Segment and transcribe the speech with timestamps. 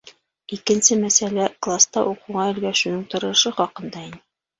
[0.55, 4.19] Икенсе мәсьәлә класта уҡыуға өлгәшеүҙең торошо хаҡында ине.